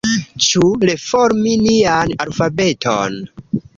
Ĉu 0.45 0.69
reformi 0.91 1.53
nian 1.65 2.17
alfabeton? 2.25 3.19